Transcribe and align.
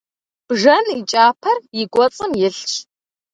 Бжэн 0.47 0.85
и 0.99 1.01
кӏапэр 1.09 1.57
и 1.81 1.83
кӏуэцӏым 1.93 2.31
илъщ. 2.45 2.71